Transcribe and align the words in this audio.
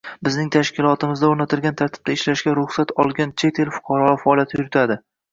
Bizning 0.25 0.47
tashkilotimizda 0.53 1.27
o‘rnatilgan 1.33 1.75
tartibda 1.81 2.15
ishlashga 2.17 2.53
ruxsat 2.59 2.93
olgan 3.03 3.33
chet 3.43 3.61
el 3.65 3.69
fuqarolari 3.75 4.19
faoliyat 4.23 4.57
yuritadi. 4.57 4.99